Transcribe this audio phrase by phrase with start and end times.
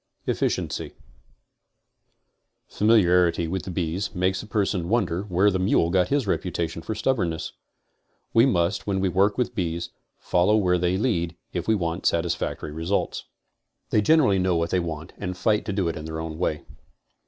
[0.25, 0.93] EFFICIENCY
[2.67, 6.95] Familiarity with the bees makes a person wonder where the mule got his reputation for
[6.95, 7.51] stubborness.
[8.33, 12.71] We must, when we work with bees, follow where they lead if we want satisfactory
[12.71, 13.25] results.
[13.91, 16.05] 6 CONSTRUCTIVE BEEKEEPING They generally know what they want and fight to do it in
[16.05, 16.63] their ewn way.